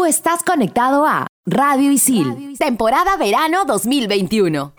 [0.00, 4.72] Tú estás conectado a Radio Isil, temporada verano 2021.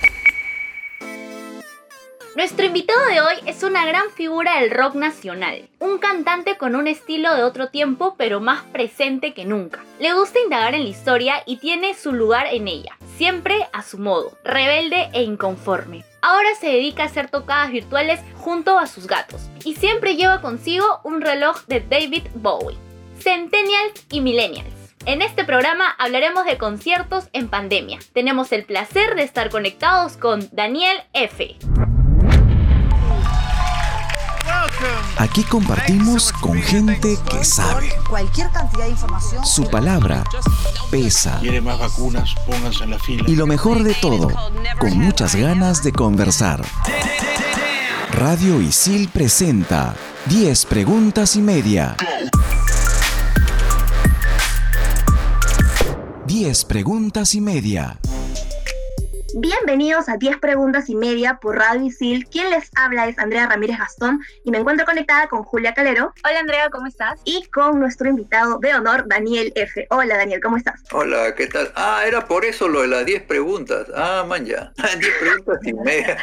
[2.36, 6.88] Nuestro invitado de hoy es una gran figura del rock nacional, un cantante con un
[6.88, 9.86] estilo de otro tiempo pero más presente que nunca.
[10.00, 14.00] Le gusta indagar en la historia y tiene su lugar en ella, siempre a su
[14.00, 16.04] modo, rebelde e inconforme.
[16.24, 21.00] Ahora se dedica a hacer tocadas virtuales junto a sus gatos y siempre lleva consigo
[21.04, 22.80] un reloj de David Bowie.
[23.20, 24.81] Centennials y Millennials.
[25.06, 27.98] En este programa hablaremos de conciertos en pandemia.
[28.14, 31.58] Tenemos el placer de estar conectados con Daniel F.
[35.18, 37.90] Aquí compartimos con gente que sabe.
[38.10, 39.46] Cualquier cantidad de información.
[39.46, 40.24] Su palabra
[40.92, 41.40] pesa.
[41.40, 43.24] Quiere más vacunas, pónganse en la fila.
[43.28, 44.30] Y lo mejor de todo,
[44.80, 46.64] con muchas ganas de conversar.
[48.14, 49.96] Radio Isil presenta
[50.28, 51.96] 10 preguntas y media.
[56.42, 58.00] 10 preguntas y media.
[59.36, 62.28] Bienvenidos a 10 preguntas y media por Radio Isil.
[62.30, 66.12] Quien les habla es Andrea Ramírez Gastón y me encuentro conectada con Julia Calero.
[66.28, 67.20] Hola Andrea, ¿cómo estás?
[67.26, 69.86] Y con nuestro invitado de honor, Daniel F.
[69.92, 70.82] Hola Daniel, ¿cómo estás?
[70.92, 71.72] Hola, ¿qué tal?
[71.76, 73.86] Ah, era por eso lo de las 10 preguntas.
[73.96, 74.74] Ah, man, ya.
[74.98, 76.18] 10 preguntas y media.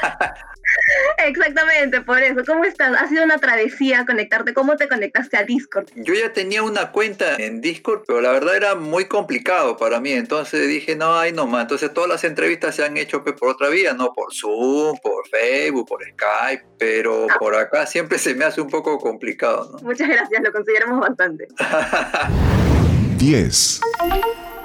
[1.19, 2.43] Exactamente, por eso.
[2.47, 2.93] ¿Cómo estás?
[3.01, 4.55] Ha sido una travesía conectarte.
[4.55, 5.89] ¿Cómo te conectaste a Discord?
[5.97, 10.13] Yo ya tenía una cuenta en Discord, pero la verdad era muy complicado para mí.
[10.13, 11.63] Entonces dije, no, ay, no más.
[11.63, 15.27] Entonces todas las entrevistas se han hecho pues, por otra vía, no por Zoom, por
[15.29, 17.37] Facebook, por Skype, pero Ah.
[17.39, 19.79] por acá siempre se me hace un poco complicado, ¿no?
[19.81, 21.49] Muchas gracias, lo consideramos bastante.
[23.19, 23.81] 10.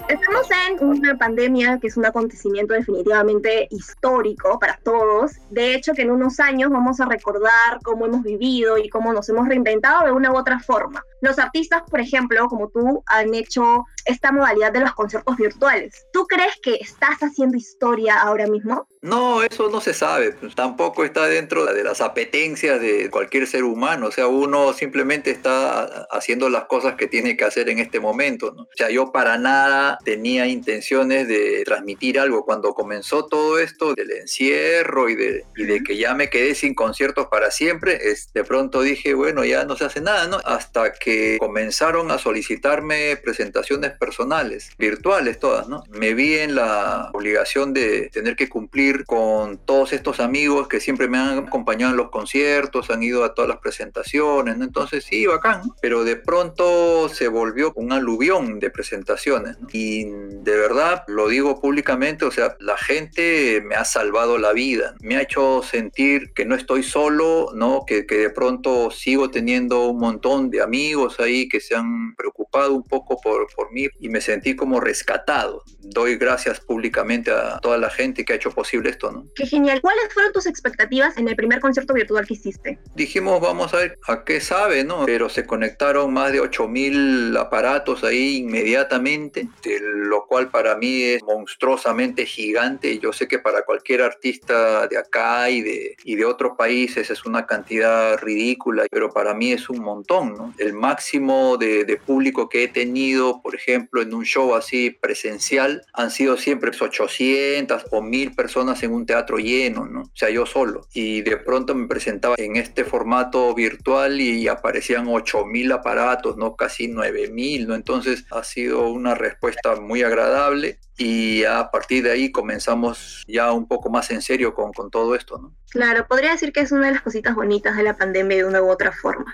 [0.09, 5.31] Estamos en una pandemia que es un acontecimiento definitivamente histórico para todos.
[5.49, 9.29] De hecho, que en unos años vamos a recordar cómo hemos vivido y cómo nos
[9.29, 11.03] hemos reinventado de una u otra forma.
[11.21, 16.05] Los artistas, por ejemplo, como tú, han hecho esta modalidad de los conciertos virtuales.
[16.11, 18.87] ¿Tú crees que estás haciendo historia ahora mismo?
[19.01, 20.35] No, eso no se sabe.
[20.55, 24.07] tampoco está dentro de las apetencias de cualquier ser humano.
[24.07, 28.51] O sea, uno simplemente está haciendo las cosas que tiene que hacer en este momento.
[28.53, 28.63] ¿no?
[28.63, 32.45] O sea, yo para nada tenía intenciones de transmitir algo.
[32.45, 36.73] Cuando comenzó todo esto del encierro y de, y de que ya me quedé sin
[36.73, 40.39] conciertos para siempre, es, de pronto dije, bueno, ya no se hace nada, ¿no?
[40.45, 45.83] Hasta que comenzaron a solicitarme presentaciones personales, virtuales todas, ¿no?
[45.89, 51.07] Me vi en la obligación de tener que cumplir con todos estos amigos que siempre
[51.07, 54.65] me han acompañado en los conciertos, han ido a todas las presentaciones, ¿no?
[54.65, 59.67] Entonces sí, bacán, pero de pronto se volvió un aluvión de presentaciones, ¿no?
[59.71, 64.95] Y de verdad, lo digo públicamente, o sea, la gente me ha salvado la vida,
[65.01, 67.85] me ha hecho sentir que no estoy solo, ¿no?
[67.85, 72.73] Que, que de pronto sigo teniendo un montón de amigos ahí que se han preocupado
[72.73, 75.63] un poco por, por mí y me sentí como rescatado.
[75.79, 79.25] Doy gracias públicamente a toda la gente que ha hecho posible esto, ¿no?
[79.35, 79.81] Qué genial.
[79.81, 82.79] ¿Cuáles fueron tus expectativas en el primer concierto virtual que hiciste?
[82.95, 85.05] Dijimos, vamos a ver a qué sabe, ¿no?
[85.05, 91.23] Pero se conectaron más de 8000 aparatos ahí inmediatamente, de lo cual para mí es
[91.23, 92.99] monstruosamente gigante.
[92.99, 97.25] Yo sé que para cualquier artista de acá y de, y de otros países es
[97.25, 100.53] una cantidad ridícula, pero para mí es un montón, ¿no?
[100.57, 105.85] El máximo de, de público que he tenido, por ejemplo, en un show así presencial,
[105.93, 110.01] han sido siempre 800 o 1000 personas en un teatro lleno, ¿no?
[110.01, 110.87] O sea, yo solo.
[110.93, 116.55] Y de pronto me presentaba en este formato virtual y aparecían 8000 aparatos, ¿no?
[116.55, 117.75] Casi 9000, ¿no?
[117.75, 123.67] Entonces ha sido una respuesta muy agradable y a partir de ahí comenzamos ya un
[123.67, 125.53] poco más en serio con, con todo esto, ¿no?
[125.69, 128.61] Claro, podría decir que es una de las cositas bonitas de la pandemia de una
[128.61, 129.33] u otra forma.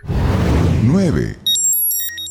[0.83, 1.35] 9.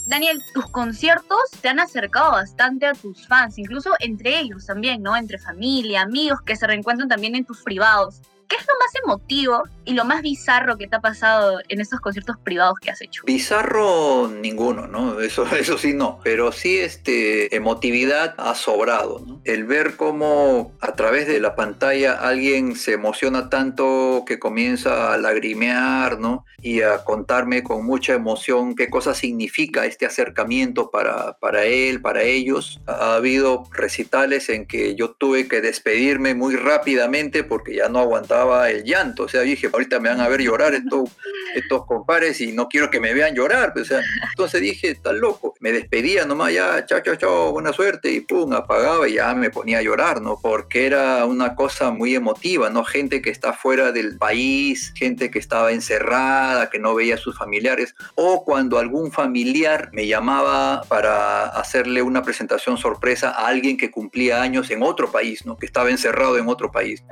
[0.07, 5.15] Daniel, tus conciertos te han acercado bastante a tus fans, incluso entre ellos también, ¿no?
[5.15, 8.23] Entre familia, amigos que se reencuentran también en tus privados.
[8.49, 12.01] ¿Qué es lo más emotivo y lo más bizarro que te ha pasado en esos
[12.01, 13.23] conciertos privados que has hecho?
[13.27, 15.21] Bizarro ninguno, ¿no?
[15.21, 19.43] Eso, eso sí no, pero sí este, emotividad ha sobrado, ¿no?
[19.45, 25.19] El ver cómo a través de la pantalla alguien se emociona tanto que comienza a
[25.19, 26.47] lagrimear, ¿no?
[26.63, 32.23] Y a contarme con mucha emoción qué cosa significa este acercamiento para, para él, para
[32.23, 32.81] ellos.
[32.87, 38.38] Ha habido recitales en que yo tuve que despedirme muy rápidamente porque ya no aguantaba
[38.69, 39.25] el llanto.
[39.25, 41.11] O sea, dije, ahorita me van a ver llorar estos,
[41.55, 43.73] estos compares y no quiero que me vean llorar.
[43.77, 44.01] O sea,
[44.31, 45.55] entonces dije, está loco.
[45.61, 49.51] Me despedía nomás, ya, chao, chao, chao, buena suerte, y pum, apagaba y ya me
[49.51, 50.39] ponía a llorar, ¿no?
[50.41, 52.85] Porque era una cosa muy emotiva, ¿no?
[52.85, 57.37] Gente que está fuera del país, gente que estaba encerrada, que no veía a sus
[57.37, 63.91] familiares, o cuando algún familiar me llamaba para hacerle una presentación sorpresa a alguien que
[63.91, 65.57] cumplía años en otro país, ¿no?
[65.57, 67.03] Que estaba encerrado en otro país.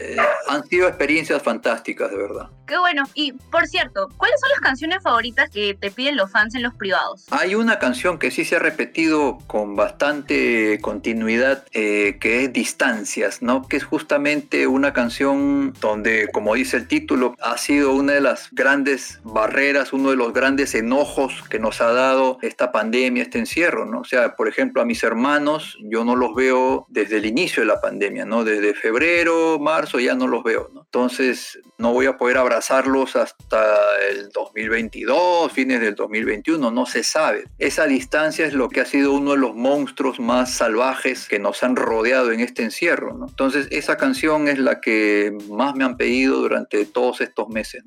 [0.00, 0.16] Eh,
[0.48, 2.50] han sido experiencias fantásticas, de verdad.
[2.66, 3.04] Qué bueno.
[3.14, 6.74] Y, por cierto, ¿cuáles son las canciones favoritas que te piden los fans en los
[6.74, 7.26] privados?
[7.30, 13.42] Hay una canción que sí se ha repetido con bastante continuidad, eh, que es Distancias,
[13.42, 13.66] ¿no?
[13.66, 18.48] Que es justamente una canción donde, como dice el título, ha sido una de las
[18.52, 23.86] grandes barreras, uno de los grandes enojos que nos ha dado esta pandemia, este encierro,
[23.86, 24.00] ¿no?
[24.00, 27.66] O sea, por ejemplo, a mis hermanos yo no los veo desde el inicio de
[27.66, 28.44] la pandemia, ¿no?
[28.44, 33.76] Desde febrero, marzo ya no los veo, Entonces no voy a poder abrazarlos hasta
[34.10, 37.44] el 2022, fines del 2021, no se sabe.
[37.58, 41.62] Esa distancia es lo que ha sido uno de los monstruos más salvajes que nos
[41.62, 43.16] han rodeado en este encierro.
[43.28, 47.82] Entonces esa canción es la que más me han pedido durante todos estos meses.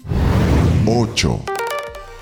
[0.87, 1.64] 8.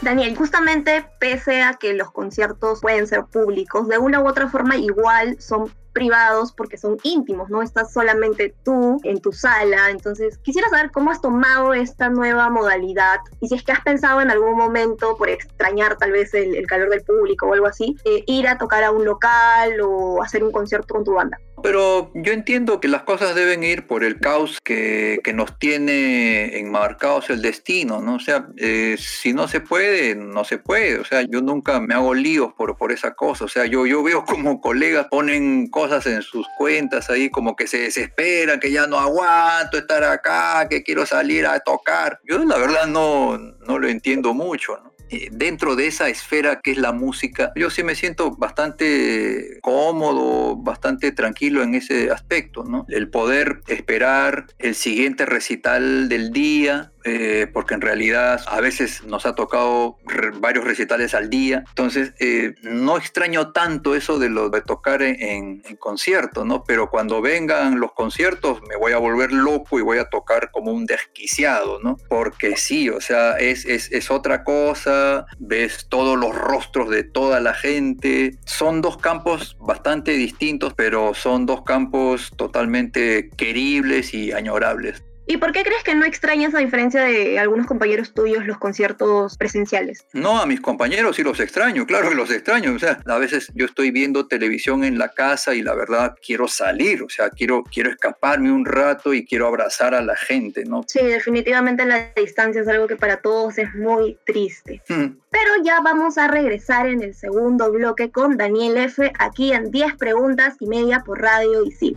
[0.03, 4.75] Daniel, justamente pese a que los conciertos pueden ser públicos, de una u otra forma
[4.75, 9.91] igual son privados porque son íntimos, no estás solamente tú en tu sala.
[9.91, 14.19] Entonces, quisiera saber cómo has tomado esta nueva modalidad y si es que has pensado
[14.19, 18.23] en algún momento, por extrañar tal vez el, calor del público o algo así, eh,
[18.27, 21.37] ir a tocar a un local o hacer un concierto con tu banda.
[21.63, 26.59] Pero yo entiendo que las cosas deben ir por el caos que, que nos tiene
[26.59, 28.15] enmarcados el destino, ¿no?
[28.15, 30.99] O sea, eh, si no se puede, no se puede.
[30.99, 33.45] O sea, yo nunca me hago líos por, por esa cosa.
[33.45, 37.67] O sea, yo, yo veo como colegas ponen cosas en sus cuentas ahí, como que
[37.67, 42.19] se desesperan, que ya no aguanto estar acá, que quiero salir a tocar.
[42.25, 44.92] Yo la verdad no, no lo entiendo mucho, ¿no?
[45.13, 50.55] Eh, dentro de esa esfera que es la música, yo sí me siento bastante cómodo,
[50.55, 52.87] bastante tranquilo en ese aspecto, ¿no?
[52.89, 59.25] El poder esperar el siguiente recital del día, eh, porque en realidad a veces nos
[59.25, 59.97] ha tocado
[60.39, 61.63] varios recitales al día.
[61.69, 66.63] Entonces, eh, no extraño tanto eso de lo de tocar en, concierto, ¿no?
[66.63, 70.71] Pero cuando vengan los conciertos me voy a volver loco y voy a tocar como
[70.71, 71.97] un desquiciado, ¿no?
[72.07, 77.39] Porque sí, o sea, es, es, es otra cosa, ves todos los rostros de toda
[77.39, 78.37] la gente.
[78.45, 85.03] Son dos campos bastante distintos, pero son dos campos totalmente queribles y añorables.
[85.25, 89.37] ¿Y por qué crees que no extrañas, a diferencia de algunos compañeros tuyos, los conciertos
[89.37, 90.05] presenciales?
[90.11, 92.73] No, a mis compañeros sí los extraño, claro que los extraño.
[92.73, 96.47] O sea, a veces yo estoy viendo televisión en la casa y la verdad quiero
[96.47, 100.83] salir, o sea, quiero, quiero escaparme un rato y quiero abrazar a la gente, ¿no?
[100.87, 104.81] Sí, definitivamente la distancia es algo que para todos es muy triste.
[104.87, 109.11] Pero ya vamos a regresar en el segundo bloque con Daniel F.
[109.17, 111.95] aquí en 10 preguntas y media por Radio y sí.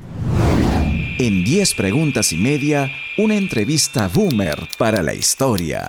[1.18, 5.88] En 10 preguntas y media, una entrevista boomer para la historia.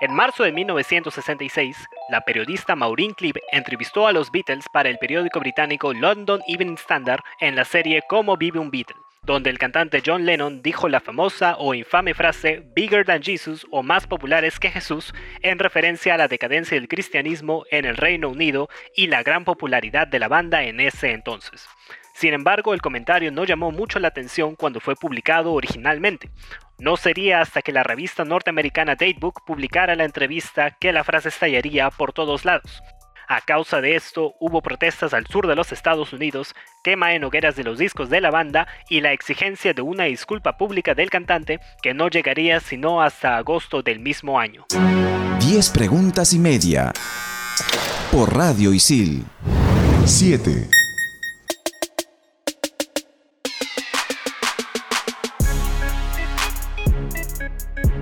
[0.00, 1.76] En marzo de 1966,
[2.08, 7.22] la periodista Maureen Clive entrevistó a los Beatles para el periódico británico London Evening Standard
[7.38, 11.56] en la serie Cómo vive un Beatle donde el cantante John Lennon dijo la famosa
[11.58, 15.12] o infame frase Bigger than Jesus o más populares que Jesús
[15.42, 20.08] en referencia a la decadencia del cristianismo en el Reino Unido y la gran popularidad
[20.08, 21.68] de la banda en ese entonces.
[22.14, 26.30] Sin embargo, el comentario no llamó mucho la atención cuando fue publicado originalmente.
[26.78, 31.90] No sería hasta que la revista norteamericana Datebook publicara la entrevista que la frase estallaría
[31.90, 32.82] por todos lados.
[33.32, 37.54] A causa de esto, hubo protestas al sur de los Estados Unidos, quema en hogueras
[37.54, 41.60] de los discos de la banda y la exigencia de una disculpa pública del cantante
[41.80, 44.66] que no llegaría sino hasta agosto del mismo año.
[45.38, 46.92] 10 preguntas y media.
[48.10, 49.24] Por Radio Isil.
[50.06, 50.68] 7.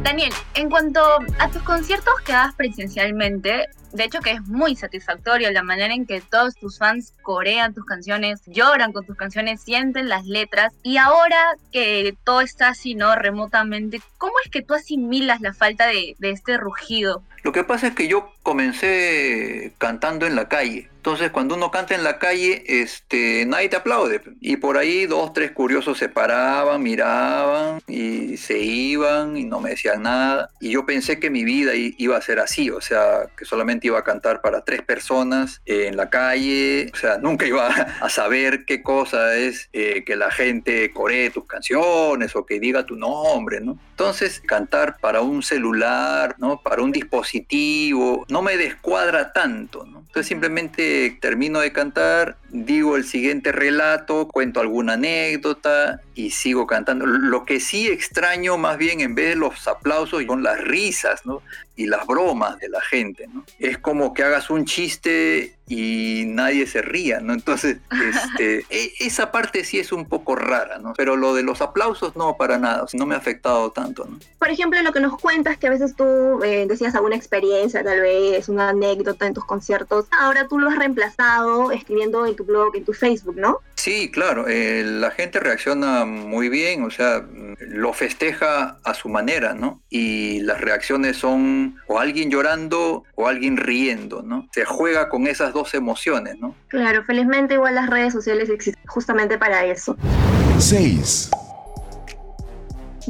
[0.03, 1.01] Daniel, en cuanto
[1.39, 6.07] a tus conciertos que das presencialmente, de hecho que es muy satisfactorio la manera en
[6.07, 10.73] que todos tus fans corean tus canciones, lloran con tus canciones, sienten las letras.
[10.83, 13.15] Y ahora que todo está así, ¿no?
[13.15, 17.23] Remotamente, ¿cómo es que tú asimilas la falta de, de este rugido?
[17.43, 20.89] Lo que pasa es que yo comencé cantando en la calle.
[20.97, 24.21] Entonces, cuando uno canta en la calle, este, nadie te aplaude.
[24.41, 29.71] Y por ahí dos, tres curiosos se paraban, miraban y se iban y no me
[29.71, 30.51] decían nada.
[30.61, 33.87] Y yo pensé que mi vida iba a ser así, o sea, que solamente solamente
[33.87, 38.65] iba a cantar para tres personas en la calle, o sea, nunca iba a saber
[38.65, 43.61] qué cosa es eh, que la gente coree tus canciones o que diga tu nombre,
[43.61, 43.79] ¿no?
[43.91, 46.61] Entonces, cantar para un celular, ¿no?
[46.63, 49.99] Para un dispositivo, no me descuadra tanto, ¿no?
[49.99, 57.07] Entonces simplemente termino de cantar, digo el siguiente relato, cuento alguna anécdota y sigo cantando.
[57.07, 61.43] Lo que sí extraño más bien en vez de los aplausos son las risas, ¿no?
[61.79, 63.45] Y las bromas de la gente, ¿no?
[63.61, 67.33] Es como que hagas un chiste y nadie se ría, ¿no?
[67.33, 67.79] Entonces,
[68.35, 70.93] este, e, esa parte sí es un poco rara, ¿no?
[70.97, 74.19] Pero lo de los aplausos no, para nada, no me ha afectado tanto, ¿no?
[74.41, 78.01] Por ejemplo, lo que nos cuentas que a veces tú eh, decías alguna experiencia, tal
[78.01, 82.75] vez una anécdota en tus conciertos, ahora tú lo has reemplazado escribiendo en tu blog,
[82.75, 83.61] en tu Facebook, ¿no?
[83.89, 87.25] Sí, claro, eh, la gente reacciona muy bien, o sea,
[87.59, 89.81] lo festeja a su manera, ¿no?
[89.89, 94.47] Y las reacciones son o alguien llorando o alguien riendo, ¿no?
[94.53, 96.55] Se juega con esas dos emociones, ¿no?
[96.69, 99.97] Claro, felizmente igual las redes sociales existen justamente para eso.
[100.59, 101.31] 6.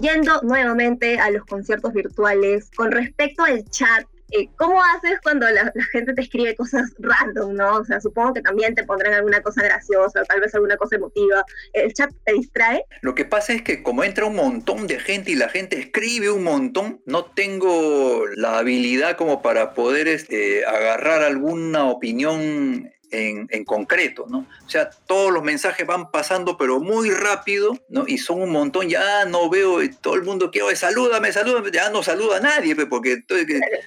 [0.01, 5.73] Yendo nuevamente a los conciertos virtuales, con respecto al chat, eh, ¿cómo haces cuando la,
[5.93, 7.77] gente te escribe cosas random, no?
[7.77, 11.45] O sea, supongo que también te pondrán alguna cosa graciosa, tal vez alguna cosa emotiva.
[11.73, 12.85] ¿El chat te distrae?
[13.01, 16.31] Lo que pasa es que como entra un montón de gente y la gente escribe
[16.31, 24.27] un montón, no tengo la habilidad como para poder este, agarrar alguna opinión en, concreto,
[24.29, 24.47] ¿no?
[24.65, 28.05] O sea, todos los mensajes van pasando, pero muy rápido, ¿no?
[28.07, 31.91] Y son un montón, ya no veo, todo el mundo que, oye, salúdame, salúdame, ya
[31.91, 33.23] no saluda a nadie, porque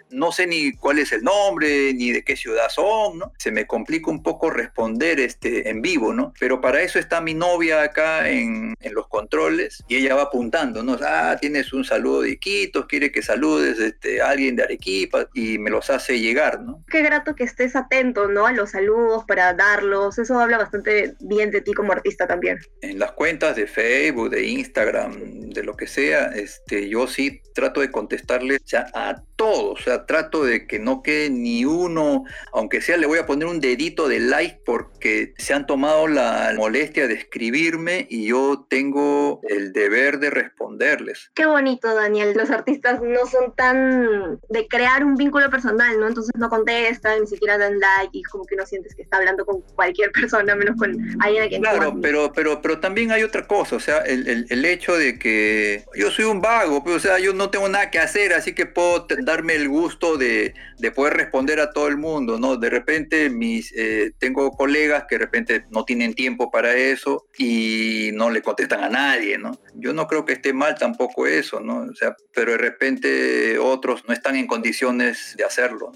[0.09, 3.33] no sé ni cuál es el nombre, ni de qué ciudad son, ¿no?
[3.37, 6.33] Se me complica un poco responder este, en vivo, ¿no?
[6.39, 10.83] Pero para eso está mi novia acá en, en los controles y ella va apuntando,
[10.83, 10.97] ¿no?
[11.01, 15.57] Ah, tienes un saludo de Iquitos, quiere que saludes este, a alguien de Arequipa y
[15.57, 16.83] me los hace llegar, ¿no?
[16.89, 18.45] Qué grato que estés atento, ¿no?
[18.45, 22.59] A los saludos para darlos, eso habla bastante bien de ti como artista también.
[22.81, 27.81] En las cuentas de Facebook, de Instagram, de lo que sea, este, yo sí trato
[27.81, 32.81] de contestarles ya a todos, o sea, trato de que no quede ni uno, aunque
[32.81, 37.07] sea le voy a poner un dedito de like porque se han tomado la molestia
[37.07, 41.31] de escribirme y yo tengo el deber de responderles.
[41.33, 46.07] Qué bonito, Daniel, los artistas no son tan de crear un vínculo personal, ¿no?
[46.07, 49.45] Entonces no contestan, ni siquiera dan like y como que no sientes que está hablando
[49.45, 53.47] con cualquier persona, menos con alguien a quien Claro, pero, pero, pero también hay otra
[53.47, 56.99] cosa, o sea, el, el, hecho de que yo soy un vago, pero, pues, o
[56.99, 60.91] sea, yo no tengo nada que hacer, así que puedo darme el gusto de, de
[60.91, 62.57] poder responder a todo el mundo, ¿no?
[62.57, 68.09] De repente mis, eh, tengo colegas que de repente no tienen tiempo para eso y
[68.13, 69.57] no le contestan a nadie, ¿no?
[69.75, 71.83] Yo no creo que esté mal tampoco eso, ¿no?
[71.83, 75.91] O sea, pero de repente otros no están en condiciones de hacerlo.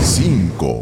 [0.00, 0.80] 5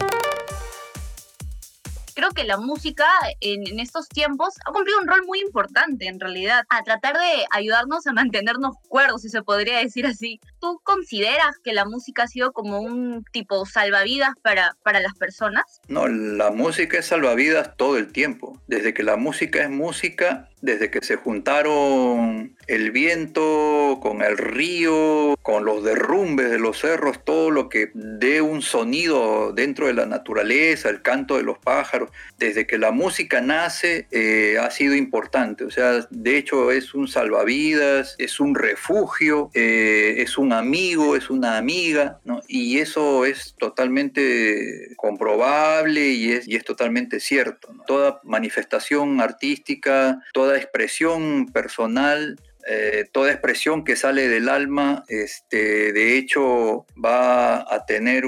[2.16, 3.04] creo que la música
[3.40, 8.06] en, estos tiempos ha cumplido un rol muy importante en realidad, a tratar de ayudarnos
[8.06, 10.40] a mantenernos cuerdos, si se podría decir así.
[10.58, 15.80] ¿Tú consideras que la música ha sido como un tipo salvavidas para, para las personas?
[15.88, 18.60] No, la música es salvavidas todo el tiempo.
[18.66, 25.36] Desde que la música es música, desde que se juntaron el viento con el río,
[25.40, 30.06] con los derrumbes de los cerros, todo lo que dé un sonido dentro de la
[30.06, 35.64] naturaleza, el canto de los pájaros, desde que la música nace eh, ha sido importante.
[35.64, 41.30] O sea, de hecho es un salvavidas, es un refugio, eh, es un amigo, es
[41.30, 42.42] una amiga, ¿no?
[42.48, 47.68] y eso es totalmente comprobable y es, y es totalmente cierto.
[47.86, 52.36] Toda manifestación artística, toda expresión personal,
[52.68, 58.26] eh, toda expresión que sale del alma, este, de hecho, va a tener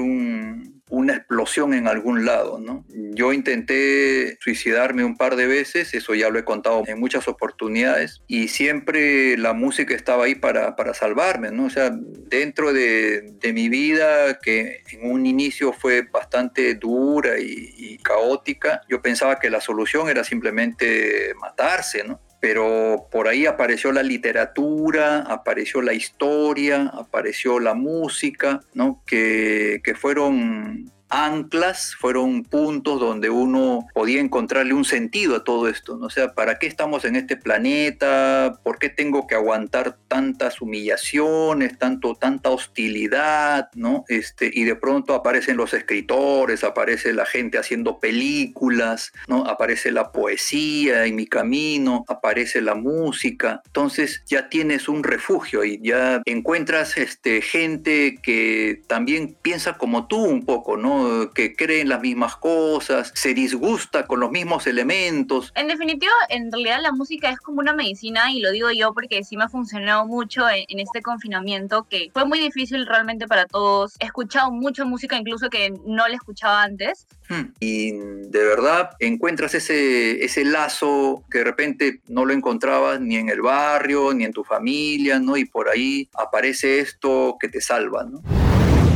[0.89, 2.59] una explosión en algún lado.
[2.59, 2.85] ¿no?
[2.89, 8.21] Yo intenté suicidarme un par de veces, eso ya lo he contado en muchas oportunidades,
[8.27, 11.51] y siempre la música estaba ahí para, para salvarme.
[11.51, 11.65] ¿no?
[11.65, 17.97] O sea, dentro de, de, mi vida, que en un inicio fue bastante dura y,
[18.03, 22.03] caótica, yo pensaba que la solución era simplemente matarse.
[22.03, 22.19] ¿no?
[22.39, 29.01] Pero por ahí apareció la literatura, apareció la historia, apareció la música, ¿no?
[29.05, 35.97] que, que fueron anclas, fueron puntos donde uno podía encontrarle un sentido a todo esto,
[35.97, 36.05] ¿no?
[36.05, 38.59] O sea, ¿para qué estamos en este planeta?
[38.63, 44.05] ¿Por qué tengo que aguantar tantas humillaciones, tanto, tanta hostilidad, ¿no?
[44.07, 49.45] Este, y de pronto aparecen los escritores, aparece la gente haciendo películas, ¿no?
[49.45, 53.61] Aparece la poesía en mi camino, aparece la música.
[53.65, 60.23] Entonces ya tienes un refugio y ya encuentras este, gente que también piensa como tú
[60.23, 60.98] un poco, ¿no?
[60.99, 61.31] ¿No?
[61.31, 65.51] Que cree en las mismas cosas, se disgusta con los mismos elementos.
[65.55, 69.23] En definitiva, en realidad la música es como una medicina y lo digo yo porque
[69.23, 73.45] sí me ha funcionado mucho en, en este confinamiento que fue muy difícil realmente para
[73.45, 73.95] todos.
[73.99, 77.07] He escuchado mucha música incluso que no la escuchaba antes.
[77.29, 77.53] Hmm.
[77.59, 83.29] Y de verdad encuentras ese, ese lazo que de repente no lo encontrabas ni en
[83.29, 85.37] el barrio, ni en tu familia, ¿no?
[85.37, 88.21] Y por ahí aparece esto que te salva, ¿no?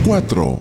[0.06, 0.58] 4.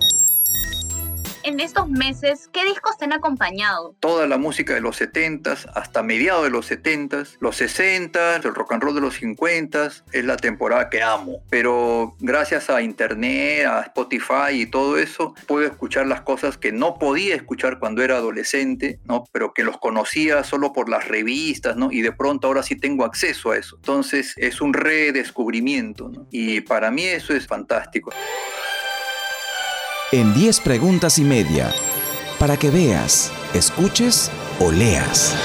[1.45, 3.97] En estos meses, ¿qué discos te han acompañado?
[3.99, 8.71] Toda la música de los 70s, hasta mediados de los 70s, los 60s, el rock
[8.71, 11.43] and roll de los 50s, es la temporada que amo.
[11.49, 16.97] Pero gracias a internet, a Spotify y todo eso, puedo escuchar las cosas que no
[16.97, 19.25] podía escuchar cuando era adolescente, ¿no?
[19.33, 21.91] Pero que los conocía solo por las revistas, ¿no?
[21.91, 23.75] Y de pronto ahora sí tengo acceso a eso.
[23.75, 26.25] Entonces es un redescubrimiento, ¿no?
[26.31, 28.11] Y para mí eso es fantástico.
[30.13, 31.73] En 10 preguntas y media,
[32.37, 35.35] para que veas, escuches o leas.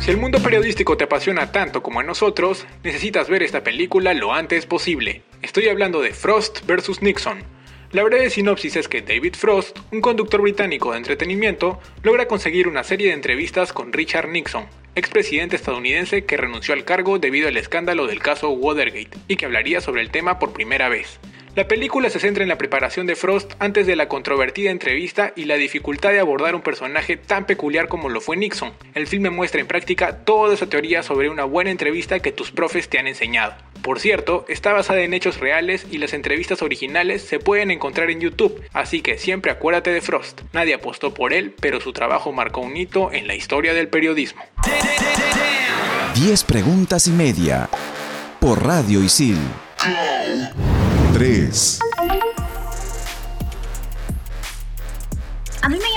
[0.00, 4.34] Si el mundo periodístico te apasiona tanto como a nosotros, necesitas ver esta película lo
[4.34, 5.22] antes posible.
[5.40, 7.00] Estoy hablando de Frost vs.
[7.00, 7.44] Nixon.
[7.92, 12.82] La breve sinopsis es que David Frost, un conductor británico de entretenimiento, logra conseguir una
[12.82, 18.08] serie de entrevistas con Richard Nixon, expresidente estadounidense que renunció al cargo debido al escándalo
[18.08, 21.20] del caso Watergate y que hablaría sobre el tema por primera vez.
[21.56, 25.46] La película se centra en la preparación de Frost antes de la controvertida entrevista y
[25.46, 28.74] la dificultad de abordar un personaje tan peculiar como lo fue Nixon.
[28.94, 32.90] El filme muestra en práctica toda esa teoría sobre una buena entrevista que tus profes
[32.90, 33.54] te han enseñado.
[33.80, 38.20] Por cierto, está basada en hechos reales y las entrevistas originales se pueden encontrar en
[38.20, 40.42] YouTube, así que siempre acuérdate de Frost.
[40.52, 44.42] Nadie apostó por él, pero su trabajo marcó un hito en la historia del periodismo.
[46.16, 47.70] 10 preguntas y media.
[48.40, 49.38] Por Radio Isil.
[51.16, 51.85] 3.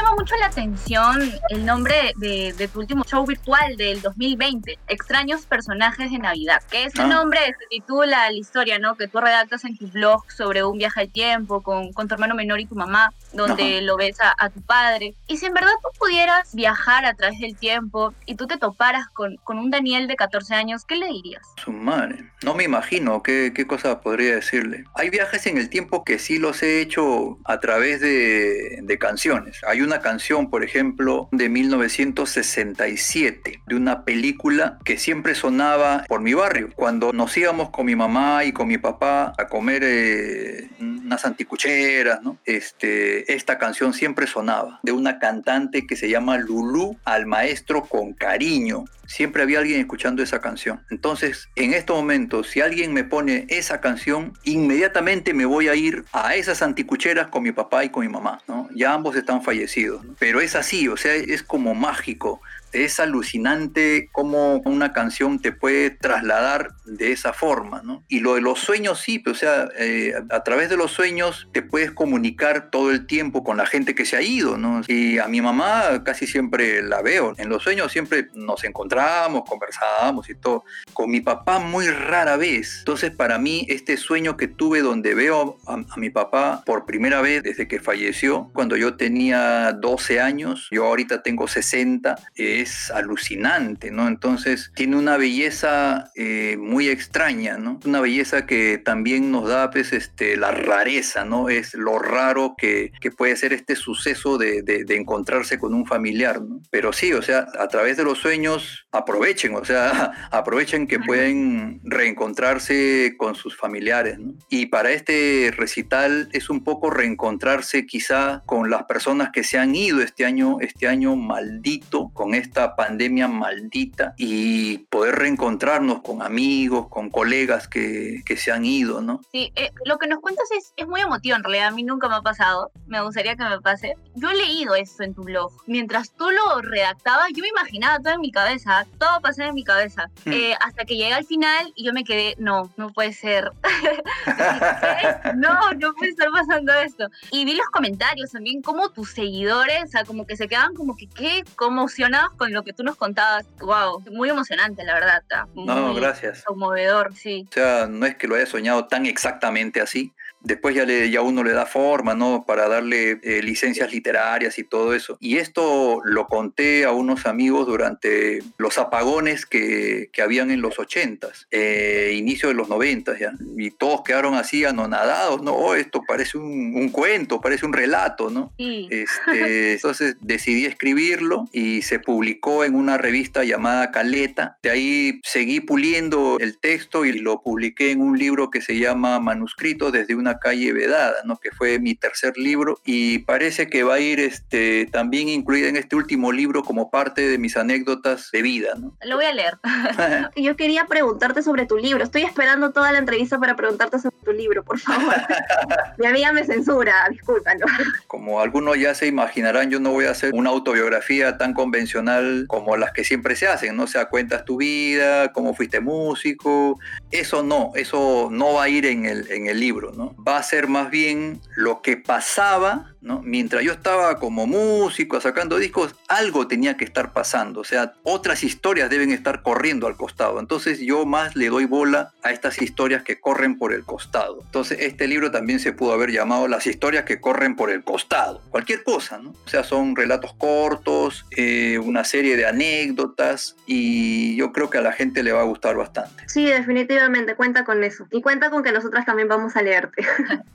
[0.10, 5.46] Llama mucho la atención el nombre de, de tu último show virtual del 2020, Extraños
[5.46, 7.08] Personajes de Navidad, que ese Ah.
[7.08, 8.96] nombre se titula la historia, ¿no?
[8.96, 12.36] Que tú redactas en tu blog sobre un viaje al tiempo con, con tu hermano
[12.36, 13.82] menor y tu mamá, donde Ajá.
[13.82, 15.14] lo ves a, a tu padre.
[15.28, 19.08] Y si en verdad tú pudieras viajar a través del tiempo y tú te toparas
[19.10, 21.44] con, con un Daniel de 14 años, ¿qué le dirías?
[21.64, 22.26] Su madre.
[22.44, 24.86] No me imagino qué, qué cosa podría decirle.
[24.96, 29.60] Hay viajes en el tiempo que sí los he hecho a través de, de canciones.
[29.68, 36.34] Hay una canción, por ejemplo, de 1967, de una película que siempre sonaba por mi
[36.34, 36.70] barrio.
[36.76, 40.70] Cuando nos íbamos con mi mamá y con mi papá a comer eh,
[41.10, 42.20] unas anticucheras.
[42.46, 48.14] Este, esta canción siempre sonaba, de una cantante que se llama Lulú al maestro con
[48.14, 48.86] cariño.
[49.08, 50.82] Siempre había alguien escuchando esa canción.
[50.92, 56.06] Entonces, en este momento, si alguien me pone esa canción, inmediatamente me voy a ir
[56.14, 58.70] a esas anticucheras con mi papá y con mi mamá, ¿no?
[58.76, 60.06] Ya ambos están fallecidos.
[60.20, 62.40] Pero es así, o sea, es como mágico.
[62.72, 68.04] Es alucinante cómo una canción te puede trasladar de esa forma, ¿no?
[68.08, 71.62] Y lo de los sueños sí, o sea, eh, a través de los sueños te
[71.62, 74.82] puedes comunicar todo el tiempo con la gente que se ha ido, ¿no?
[74.88, 77.34] Y a mi mamá casi siempre la veo.
[77.38, 80.64] En los sueños siempre nos encontramos, conversábamos y todo.
[80.94, 82.80] Con mi papá muy rara vez.
[82.80, 87.22] Entonces para mí este sueño que tuve donde veo a, a mi papá por primera
[87.22, 92.16] vez desde que falleció, cuando yo tenía 12 años, yo ahorita tengo 60,
[92.62, 94.08] es alucinante, ¿no?
[94.08, 97.80] Entonces tiene una belleza eh, muy extraña, ¿no?
[97.86, 101.50] Una belleza que también nos da pues este, la rareza, ¿no?
[101.50, 105.86] Es lo raro que, que puede ser este suceso de, de- de encontrarse con un
[105.86, 106.62] familiar, ¿no?
[106.72, 111.82] Pero sí, o sea, a través de los sueños aprovechen, o sea, aprovechen que pueden
[111.84, 114.34] reencontrarse con sus familiares, ¿no?
[114.50, 119.76] Y para este recital es un poco reencontrarse quizá con las personas que se han
[119.76, 126.88] ido este año, este año maldito, con esta pandemia maldita, y poder reencontrarnos con amigos,
[126.90, 129.22] con colegas que, que se han ido, ¿no?
[129.32, 132.10] Sí, eh, lo que nos cuentas es, es muy emotivo en realidad, a mí nunca
[132.10, 133.96] me ha pasado, me gustaría que me pase.
[134.16, 138.14] Yo he leído esto en tu blog, mientras tú lo redactabas, yo me imaginaba todo
[138.14, 140.32] en mi cabeza, todo pasaba en mi cabeza, Hmm.
[140.34, 143.52] Eh, hasta que llegué al final y yo me quedé, no, no puede ser,
[145.36, 147.08] no, no puede estar pasando esto.
[147.32, 150.96] Y vi los comentarios también, como tus seguidores, o sea, como que se quedaban como
[150.96, 151.44] que, ¿qué?
[151.56, 156.00] Conmocionados con lo que tú nos contabas, wow, muy emocionante la verdad, está No, muy
[156.02, 156.44] gracias.
[156.44, 157.46] conmovedor, sí.
[157.52, 161.22] O sea, no es que lo haya soñado tan exactamente así, después ya, le, ya
[161.22, 162.46] uno le da forma, ¿no?
[162.46, 165.18] Para darle eh, licencias literarias y todo eso.
[165.20, 170.78] Y esto lo conté a unos amigos durante los apagones que, que habían en los
[170.78, 173.34] 80s, eh, inicio de los 90 ya.
[173.58, 175.54] Y todos quedaron así anonadados, ¿no?
[175.54, 178.52] Oh, esto parece un, un, cuento, parece un relato, ¿no?
[178.58, 178.88] Sí.
[179.10, 184.58] Este, entonces decidí escribirlo y se publicó en una revista llamada Caleta.
[184.62, 189.20] De ahí seguí puliendo el texto y lo publiqué en un libro que se llama
[189.20, 191.38] Manuscrito desde una calle vedada, ¿no?
[191.38, 195.78] que fue mi tercer libro y parece que va a ir este, también incluida en
[195.78, 198.76] este último libro como parte de mis anécdotas de vida.
[198.78, 198.96] ¿no?
[199.04, 199.58] Lo voy a leer.
[200.36, 202.04] Yo quería preguntarte sobre tu libro.
[202.04, 205.16] Estoy esperando toda la entrevista para preguntarte sobre tu libro, por favor.
[205.98, 207.66] mi amiga me censura, discúlpalo.
[208.08, 212.78] Como algunos ya se imaginarán, yo no voy a hacer una autobiografía tan convencional como
[212.78, 213.84] las que siempre se hacen, ¿no?
[213.84, 216.80] O sea, cuentas tu vida, cómo fuiste músico.
[217.12, 220.16] Eso no, eso no va a ir en el, en el libro, ¿no?
[220.28, 223.22] Va a ser más bien lo que pasaba ¿no?
[223.22, 228.44] Mientras yo estaba como músico sacando discos, algo tenía que estar pasando, o sea, otras
[228.44, 230.40] historias deben estar corriendo al costado.
[230.40, 234.40] Entonces yo más le doy bola a estas historias que corren por el costado.
[234.44, 238.42] Entonces este libro también se pudo haber llamado Las historias que corren por el costado.
[238.50, 239.32] Cualquier cosa, ¿no?
[239.32, 244.82] O sea, son relatos cortos, eh, una serie de anécdotas y yo creo que a
[244.82, 246.24] la gente le va a gustar bastante.
[246.28, 248.08] Sí, definitivamente, cuenta con eso.
[248.12, 250.06] Y cuenta con que nosotras también vamos a leerte.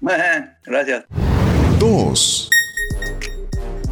[0.65, 1.05] Gracias.
[1.85, 2.54] dos.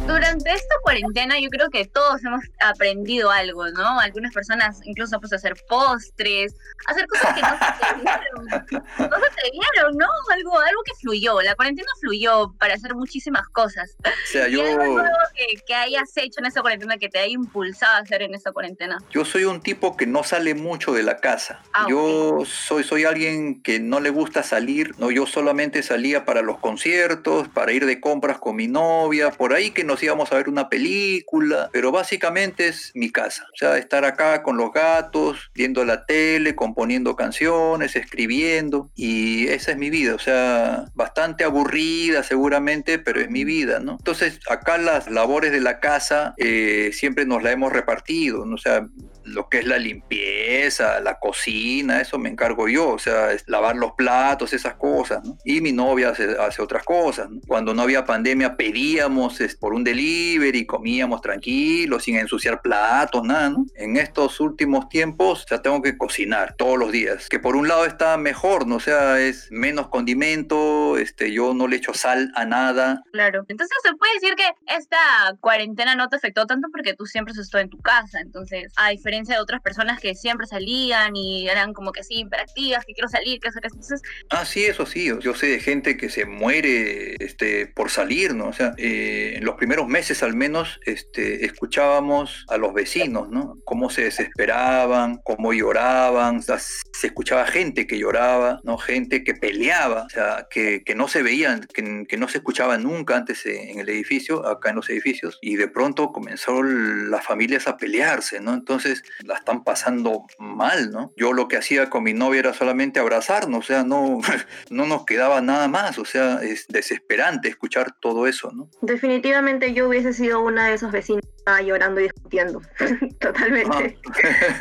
[0.05, 3.99] Durante esta cuarentena yo creo que todos hemos aprendido algo, ¿no?
[4.01, 6.53] Algunas personas incluso pues hacer postres,
[6.87, 10.07] hacer cosas que no se atrevieron, no se atrevieron, ¿no?
[10.33, 13.95] Algo, algo que fluyó, la cuarentena fluyó para hacer muchísimas cosas.
[14.03, 14.61] O sea, yo...
[14.65, 15.03] algo
[15.35, 18.51] que, que, hayas hecho en esa cuarentena que te haya impulsado a hacer en esa
[18.51, 18.97] cuarentena?
[19.09, 21.61] Yo soy un tipo que no sale mucho de la casa.
[21.73, 22.45] Ah, yo okay.
[22.45, 27.47] soy, soy alguien que no le gusta salir, no, yo solamente salía para los conciertos,
[27.47, 30.69] para ir de compras con mi novia, por ahí que nos íbamos a ver una
[30.69, 33.45] película, pero básicamente es mi casa.
[33.53, 39.71] O sea, estar acá con los gatos, viendo la tele, componiendo canciones, escribiendo, y esa
[39.71, 40.15] es mi vida.
[40.15, 43.97] O sea, bastante aburrida seguramente, pero es mi vida, ¿no?
[43.99, 48.55] Entonces, acá las labores de la casa eh, siempre nos la hemos repartido, ¿no?
[48.55, 48.87] O sea,
[49.25, 53.75] lo que es la limpieza, la cocina, eso me encargo yo, o sea, es lavar
[53.75, 55.37] los platos, esas cosas, ¿no?
[55.45, 57.29] Y mi novia hace, hace otras cosas.
[57.29, 57.39] ¿no?
[57.47, 63.49] Cuando no había pandemia pedíamos es, por un delivery, comíamos tranquilos, sin ensuciar platos, nada,
[63.49, 63.65] ¿no?
[63.75, 67.85] En estos últimos tiempos ya tengo que cocinar todos los días, que por un lado
[67.85, 68.75] está mejor, ¿no?
[68.75, 73.03] O sea, es menos condimento, este, yo no le echo sal a nada.
[73.11, 74.97] Claro, entonces se puede decir que esta
[75.39, 78.89] cuarentena no te afectó tanto porque tú siempre has estado en tu casa, entonces, a
[78.89, 83.07] diferencia de otras personas que siempre salían y eran como que sí, hiperactivas, que quiero
[83.07, 84.01] salir, que hacer entonces...
[84.29, 88.47] Ah, sí, eso sí, yo sé de gente que se muere este, por salir, ¿no?
[88.47, 93.57] O sea, eh, en los primeros meses al menos este, escuchábamos a los vecinos, ¿no?
[93.65, 98.77] Cómo se desesperaban, cómo lloraban, o sea, se escuchaba gente que lloraba, ¿no?
[98.77, 102.77] Gente que peleaba, o sea, que, que no se veían, que, que, no se escuchaba
[102.77, 107.67] nunca antes en el edificio, acá en los edificios, y de pronto comenzó las familias
[107.67, 108.53] a pelearse, ¿no?
[108.53, 111.11] Entonces, la están pasando mal, ¿no?
[111.15, 114.19] Yo lo que hacía con mi novia era solamente abrazarnos, o sea, no,
[114.69, 118.69] no nos quedaba nada más, o sea, es desesperante escuchar todo eso, ¿no?
[118.81, 121.23] Definitivamente yo hubiese sido una de esos vecinos
[121.65, 122.61] llorando y discutiendo,
[123.19, 123.97] totalmente.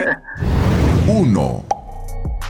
[0.01, 0.23] Ah.
[1.07, 1.65] Uno.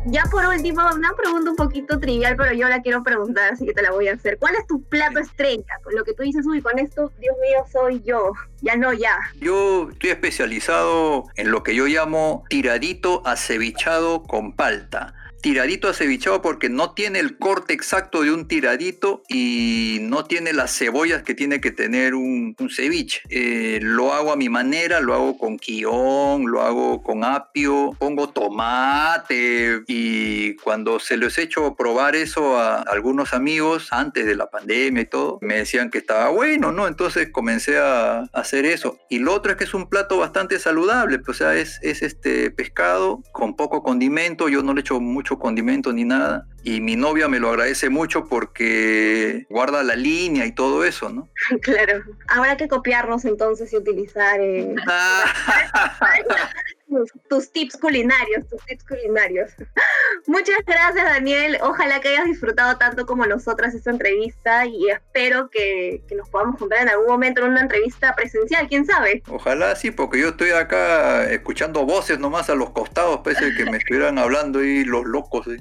[0.06, 3.72] Ya por último, una pregunta un poquito trivial, pero yo la quiero preguntar, así que
[3.72, 4.36] te la voy a hacer.
[4.38, 5.78] ¿Cuál es tu plato estrella?
[5.84, 8.32] Con lo que tú dices, uy, con esto, Dios mío, soy yo.
[8.62, 9.16] Ya no, ya.
[9.40, 16.68] Yo estoy especializado en lo que yo llamo tiradito acevichado con palta tiradito acevichado porque
[16.68, 21.60] no tiene el corte exacto de un tiradito y no tiene las cebollas que tiene
[21.60, 23.20] que tener un, un ceviche.
[23.28, 28.28] Eh, lo hago a mi manera, lo hago con quión, lo hago con apio, pongo
[28.28, 34.46] tomate y cuando se los he hecho probar eso a algunos amigos antes de la
[34.48, 36.86] pandemia y todo, me decían que estaba bueno, ¿no?
[36.86, 38.98] Entonces comencé a hacer eso.
[39.08, 42.02] Y lo otro es que es un plato bastante saludable, pues, o sea, es, es
[42.02, 46.46] este pescado con poco condimento, yo no le echo mucho condimento ni nada.
[46.64, 51.28] Y mi novia me lo agradece mucho porque guarda la línea y todo eso, ¿no?
[51.62, 52.04] Claro.
[52.28, 54.40] Habrá que copiarnos entonces y utilizar.
[54.40, 54.74] Eh...
[57.28, 59.52] tus, tips culinarios, tus tips culinarios.
[60.26, 61.58] Muchas gracias, Daniel.
[61.62, 66.58] Ojalá que hayas disfrutado tanto como nosotras esta entrevista y espero que, que nos podamos
[66.58, 69.22] juntar en algún momento en una entrevista presencial, quién sabe.
[69.28, 73.64] Ojalá sí, porque yo estoy acá escuchando voces nomás a los costados, pese a que
[73.64, 75.46] me estuvieran hablando ahí los locos.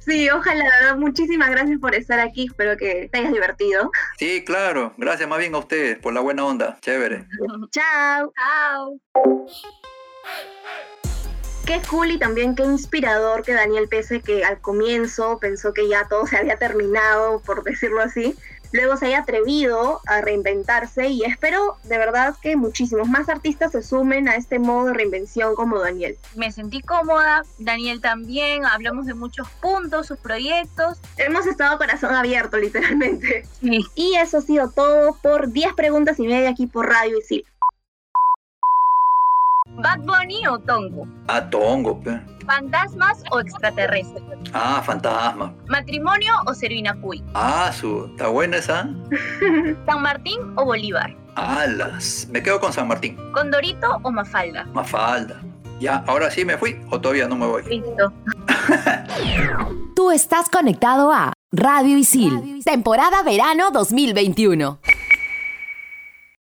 [0.00, 3.90] Sí, ojalá, muchísimas gracias por estar aquí, espero que te hayas divertido.
[4.18, 7.26] Sí, claro, gracias más bien a ustedes por la buena onda, chévere.
[7.70, 8.32] Chao.
[8.34, 9.00] Chao.
[11.66, 16.08] Qué cool y también qué inspirador que Daniel, pese que al comienzo pensó que ya
[16.08, 18.36] todo se había terminado, por decirlo así,
[18.72, 23.82] luego se haya atrevido a reinventarse y espero de verdad que muchísimos más artistas se
[23.82, 26.16] sumen a este modo de reinvención como Daniel.
[26.34, 30.98] Me sentí cómoda, Daniel también, hablamos de muchos puntos, sus proyectos.
[31.16, 33.44] Hemos estado corazón abierto literalmente.
[33.94, 37.44] Y eso ha sido todo por 10 preguntas y media aquí por Radio Isil.
[39.76, 41.06] ¿Bad Bunny o Tongo?
[41.28, 42.02] Ah, Tongo,
[42.46, 44.22] ¿Fantasmas o extraterrestres?
[44.52, 45.54] Ah, fantasma.
[45.68, 47.22] ¿Matrimonio o Servina Cuy?
[47.34, 48.88] Ah, su, está buena esa.
[49.86, 51.14] ¿San Martín o Bolívar?
[51.36, 53.16] Alas, me quedo con San Martín.
[53.32, 54.64] ¿Condorito o Mafalda?
[54.72, 55.40] Mafalda.
[55.78, 57.62] Ya, ahora sí me fui o todavía no me voy.
[57.64, 58.12] Listo.
[59.96, 64.78] Tú estás conectado a Radio Isil, temporada verano 2021.